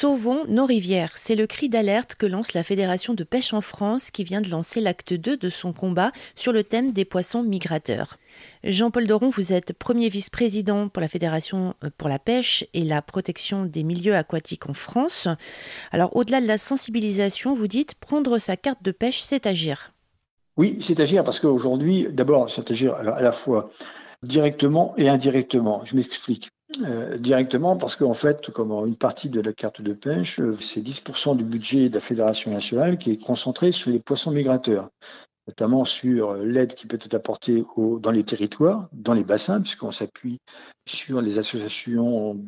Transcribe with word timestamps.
Sauvons 0.00 0.44
nos 0.46 0.64
rivières, 0.64 1.16
c'est 1.16 1.34
le 1.34 1.48
cri 1.48 1.68
d'alerte 1.68 2.14
que 2.14 2.24
lance 2.24 2.52
la 2.52 2.62
Fédération 2.62 3.14
de 3.14 3.24
pêche 3.24 3.52
en 3.52 3.60
France 3.60 4.12
qui 4.12 4.22
vient 4.22 4.40
de 4.40 4.48
lancer 4.48 4.80
l'acte 4.80 5.12
2 5.12 5.36
de 5.36 5.50
son 5.50 5.72
combat 5.72 6.12
sur 6.36 6.52
le 6.52 6.62
thème 6.62 6.92
des 6.92 7.04
poissons 7.04 7.42
migrateurs. 7.42 8.16
Jean-Paul 8.62 9.08
Doron, 9.08 9.30
vous 9.30 9.52
êtes 9.52 9.72
premier 9.72 10.08
vice-président 10.08 10.88
pour 10.88 11.00
la 11.00 11.08
Fédération 11.08 11.74
euh, 11.82 11.90
pour 11.98 12.08
la 12.08 12.20
pêche 12.20 12.64
et 12.74 12.84
la 12.84 13.02
protection 13.02 13.64
des 13.64 13.82
milieux 13.82 14.14
aquatiques 14.14 14.70
en 14.70 14.72
France. 14.72 15.26
Alors 15.90 16.14
au-delà 16.14 16.40
de 16.40 16.46
la 16.46 16.58
sensibilisation, 16.58 17.56
vous 17.56 17.66
dites 17.66 17.96
prendre 17.96 18.38
sa 18.38 18.56
carte 18.56 18.84
de 18.84 18.92
pêche, 18.92 19.20
c'est 19.20 19.48
agir. 19.48 19.94
Oui, 20.56 20.78
c'est 20.80 21.00
agir 21.00 21.24
parce 21.24 21.40
qu'aujourd'hui, 21.40 22.06
d'abord, 22.08 22.48
c'est 22.48 22.70
agir 22.70 22.94
à 22.94 23.20
la 23.20 23.32
fois 23.32 23.72
directement 24.22 24.94
et 24.96 25.08
indirectement. 25.08 25.84
Je 25.84 25.96
m'explique. 25.96 26.50
Euh, 26.82 27.16
directement 27.16 27.78
parce 27.78 27.96
qu'en 27.96 28.12
fait, 28.12 28.50
comme 28.50 28.70
une 28.86 28.96
partie 28.96 29.30
de 29.30 29.40
la 29.40 29.54
carte 29.54 29.80
de 29.80 29.94
pêche, 29.94 30.38
euh, 30.38 30.56
c'est 30.60 30.82
10% 30.82 31.34
du 31.34 31.42
budget 31.42 31.88
de 31.88 31.94
la 31.94 32.00
Fédération 32.00 32.50
nationale 32.50 32.98
qui 32.98 33.12
est 33.12 33.16
concentré 33.16 33.72
sur 33.72 33.90
les 33.90 34.00
poissons 34.00 34.30
migrateurs 34.30 34.90
notamment 35.48 35.86
sur 35.86 36.34
l'aide 36.34 36.74
qui 36.74 36.86
peut 36.86 36.98
être 37.02 37.14
apportée 37.14 37.64
dans 37.76 38.10
les 38.10 38.22
territoires, 38.22 38.88
dans 38.92 39.14
les 39.14 39.24
bassins, 39.24 39.62
puisqu'on 39.62 39.90
s'appuie 39.90 40.40
sur 40.86 41.22
les 41.22 41.38
associations 41.38 42.38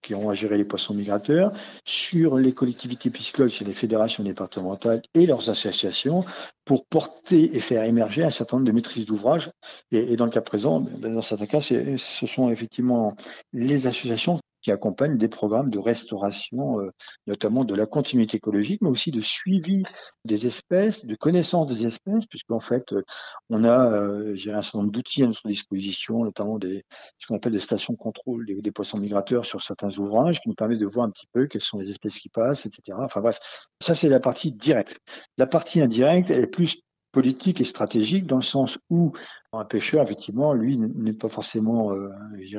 qui 0.00 0.14
ont 0.14 0.30
à 0.30 0.34
gérer 0.34 0.56
les 0.56 0.64
poissons 0.64 0.94
migrateurs, 0.94 1.52
sur 1.84 2.36
les 2.36 2.52
collectivités 2.52 3.10
piscicoles, 3.10 3.50
sur 3.50 3.66
les 3.66 3.74
fédérations 3.74 4.22
départementales 4.22 5.02
et 5.14 5.26
leurs 5.26 5.50
associations, 5.50 6.24
pour 6.64 6.86
porter 6.86 7.56
et 7.56 7.60
faire 7.60 7.82
émerger 7.84 8.22
un 8.22 8.30
certain 8.30 8.56
nombre 8.56 8.68
de 8.68 8.72
maîtrises 8.72 9.04
d'ouvrage. 9.04 9.50
Et, 9.90 10.16
dans 10.16 10.24
le 10.24 10.30
cas 10.30 10.40
présent, 10.40 10.80
dans 10.80 11.22
certains 11.22 11.46
cas, 11.46 11.60
ce 11.60 12.26
sont 12.26 12.50
effectivement 12.50 13.16
les 13.52 13.88
associations 13.88 14.38
qui 14.64 14.72
accompagnent 14.72 15.18
des 15.18 15.28
programmes 15.28 15.70
de 15.70 15.78
restauration, 15.78 16.80
euh, 16.80 16.90
notamment 17.26 17.64
de 17.64 17.74
la 17.74 17.86
continuité 17.86 18.38
écologique, 18.38 18.80
mais 18.82 18.88
aussi 18.88 19.10
de 19.10 19.20
suivi 19.20 19.84
des 20.24 20.46
espèces, 20.46 21.04
de 21.04 21.14
connaissance 21.14 21.66
des 21.66 21.86
espèces, 21.86 22.26
puisqu'en 22.28 22.60
fait, 22.60 22.92
euh, 22.92 23.02
on 23.50 23.62
a 23.62 23.92
euh, 23.92 24.34
un 24.34 24.62
certain 24.62 24.78
nombre 24.78 24.90
d'outils 24.90 25.22
à 25.22 25.26
notre 25.26 25.46
disposition, 25.46 26.24
notamment 26.24 26.58
des, 26.58 26.82
ce 27.18 27.26
qu'on 27.26 27.36
appelle 27.36 27.52
des 27.52 27.60
stations 27.60 27.94
contrôle 27.94 28.46
des, 28.46 28.72
poissons 28.72 28.98
migrateurs 28.98 29.44
sur 29.44 29.60
certains 29.60 29.96
ouvrages, 29.98 30.40
qui 30.40 30.48
nous 30.48 30.54
permettent 30.54 30.80
de 30.80 30.86
voir 30.86 31.06
un 31.06 31.10
petit 31.10 31.28
peu 31.32 31.46
quelles 31.46 31.60
sont 31.60 31.78
les 31.78 31.90
espèces 31.90 32.18
qui 32.18 32.30
passent, 32.30 32.66
etc. 32.66 32.98
Enfin 33.02 33.20
bref, 33.20 33.38
ça 33.80 33.94
c'est 33.94 34.08
la 34.08 34.18
partie 34.18 34.50
directe. 34.50 34.98
La 35.36 35.46
partie 35.46 35.80
indirecte, 35.80 36.30
est 36.30 36.46
plus 36.46 36.78
politique 37.12 37.60
et 37.60 37.64
stratégique 37.64 38.26
dans 38.26 38.36
le 38.36 38.42
sens 38.42 38.78
où 38.90 39.12
un 39.52 39.64
pêcheur, 39.64 40.02
effectivement, 40.02 40.52
lui, 40.52 40.76
n'est 40.76 41.12
pas 41.12 41.28
forcément, 41.28 41.92
euh, 41.92 42.08
je 42.42 42.58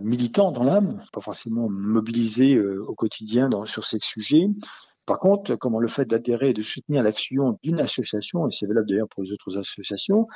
militant 0.00 0.52
dans 0.52 0.64
l'âme, 0.64 1.04
pas 1.12 1.20
forcément 1.20 1.68
mobilisé 1.68 2.56
euh, 2.56 2.84
au 2.86 2.94
quotidien 2.94 3.50
sur 3.66 3.86
ces 3.86 3.98
sujets. 4.00 4.46
Par 5.06 5.18
contre, 5.18 5.54
comment 5.56 5.80
le 5.80 5.88
fait 5.88 6.06
d'adhérer 6.06 6.50
et 6.50 6.54
de 6.54 6.62
soutenir 6.62 7.02
l'action 7.02 7.58
d'une 7.62 7.80
association, 7.80 8.48
et 8.48 8.52
c'est 8.52 8.66
valable 8.66 8.88
d'ailleurs 8.88 9.08
pour 9.08 9.22
les 9.22 9.32
autres 9.32 9.58
associations, 9.58 10.26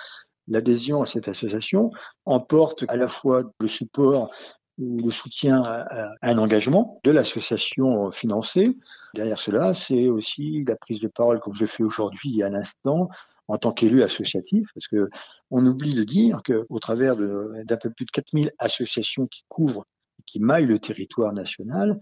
l'adhésion 0.47 1.03
à 1.03 1.07
cette 1.07 1.29
association 1.29 1.91
emporte 2.25 2.85
à 2.89 2.97
la 2.97 3.09
fois 3.09 3.45
le 3.61 3.69
support 3.69 4.31
ou 4.79 4.99
le 5.05 5.11
soutien 5.11 5.63
à, 5.63 6.13
un 6.23 6.39
engagement 6.39 7.01
de 7.05 7.11
l'association 7.11 8.11
financée. 8.11 8.77
Derrière 9.15 9.39
cela, 9.39 9.75
c'est 9.75 10.09
aussi 10.09 10.65
la 10.67 10.77
prise 10.77 11.01
de 11.01 11.09
parole, 11.09 11.41
comme 11.41 11.55
je 11.55 11.67
fais 11.67 11.83
aujourd'hui 11.83 12.43
à 12.43 12.49
l'instant, 12.49 13.09
en 13.49 13.59
tant 13.59 13.73
qu'élu 13.73 14.03
associatif, 14.03 14.69
parce 14.75 14.89
que 14.89 15.09
on 15.51 15.67
oublie 15.67 15.95
de 15.95 16.05
dire 16.05 16.43
qu'au 16.45 16.79
travers 16.79 17.17
d'un 17.17 17.77
peu 17.77 17.91
plus 17.91 18.05
de 18.05 18.11
4000 18.11 18.53
associations 18.59 19.27
qui 19.27 19.43
couvrent 19.49 19.87
et 20.19 20.23
qui 20.25 20.39
maillent 20.39 20.67
le 20.67 20.79
territoire 20.79 21.33
national, 21.33 21.99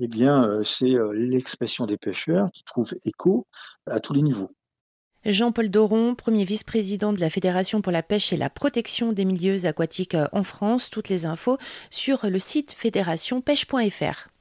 eh 0.00 0.08
bien, 0.08 0.44
euh, 0.44 0.64
c'est 0.64 0.94
euh, 0.94 1.12
l'expression 1.12 1.86
des 1.86 1.98
pêcheurs 1.98 2.50
qui 2.52 2.64
trouve 2.64 2.92
écho 3.04 3.46
à 3.86 4.00
tous 4.00 4.12
les 4.12 4.22
niveaux. 4.22 4.50
Jean-Paul 5.32 5.68
Doron, 5.68 6.14
premier 6.14 6.44
vice-président 6.44 7.12
de 7.12 7.20
la 7.20 7.28
Fédération 7.28 7.82
pour 7.82 7.92
la 7.92 8.02
pêche 8.02 8.32
et 8.32 8.38
la 8.38 8.48
protection 8.48 9.12
des 9.12 9.26
milieux 9.26 9.66
aquatiques 9.66 10.16
en 10.32 10.42
France. 10.42 10.88
Toutes 10.88 11.10
les 11.10 11.26
infos 11.26 11.58
sur 11.90 12.26
le 12.26 12.38
site 12.38 12.72
fédérationpêche.fr. 12.72 14.37